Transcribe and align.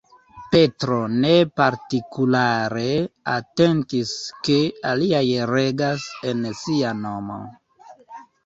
Petro 0.53 0.95
ne 1.25 1.33
partikulare 1.59 2.87
atentis 3.33 4.15
ke 4.49 4.57
aliaj 4.93 5.23
regas 5.55 6.09
en 6.33 6.45
sia 6.65 6.99
nomo. 7.07 7.43